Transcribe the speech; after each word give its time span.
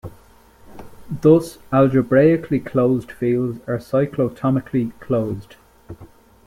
Thus 1.11 1.59
algebraically 1.71 2.59
closed 2.59 3.11
fields 3.11 3.59
are 3.67 3.77
cyclotomically 3.77 4.93
closed. 4.99 5.57